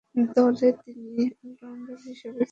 [0.35, 2.39] দলে তিনি অল-রাউন্ডার হিসেবে ছিলেন।